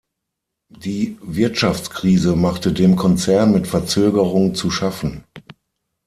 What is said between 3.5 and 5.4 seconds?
mit Verzögerung zu schaffen.